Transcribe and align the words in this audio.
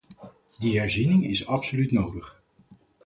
Die 0.59 0.79
herziening 0.79 1.25
is 1.25 1.47
absoluut 1.47 1.91
nodig. 1.91 2.41